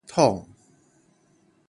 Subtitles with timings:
[0.09, 0.47] 捅